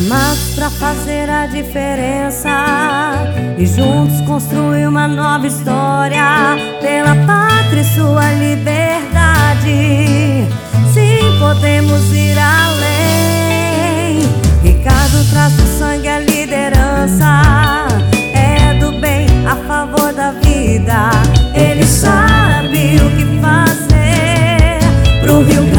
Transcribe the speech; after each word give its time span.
Chamados 0.00 0.54
pra 0.54 0.70
fazer 0.70 1.28
a 1.28 1.44
diferença 1.46 2.48
e 3.58 3.66
juntos 3.66 4.18
construir 4.22 4.86
uma 4.86 5.06
nova 5.06 5.46
história 5.46 6.56
pela 6.80 7.14
pátria 7.26 7.82
e 7.82 7.84
sua 7.84 8.32
liberdade. 8.32 9.68
Sim, 10.94 11.38
podemos 11.38 12.10
ir 12.14 12.34
além. 12.38 14.20
Ricardo 14.62 15.22
traz 15.30 15.52
o 15.58 15.66
sangue 15.78 16.08
a 16.08 16.18
liderança. 16.20 17.42
É 18.32 18.78
do 18.80 18.98
bem 19.00 19.26
a 19.46 19.54
favor 19.66 20.14
da 20.14 20.30
vida. 20.32 21.10
Ele 21.54 21.84
sabe 21.84 22.96
o 22.96 23.10
que 23.16 23.38
fazer 23.38 24.80
pro 25.20 25.42
Rio 25.42 25.69